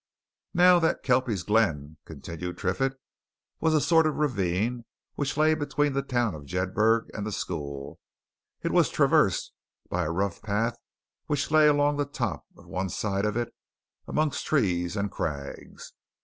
[0.55, 2.97] "Now, that Kelpies' Glen," continued Triffitt,
[3.59, 7.99] "was a sort of ravine which lay between the town of Jedburgh and the school.
[8.63, 9.53] It was traversed
[9.91, 10.79] by a rough path
[11.27, 13.53] which lay along the top of one side of it,
[14.07, 15.93] amongst trees and crags.